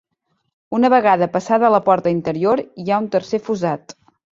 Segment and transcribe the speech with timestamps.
[0.77, 4.01] Una vegada passada la porta interior hi ha un tercer fossat.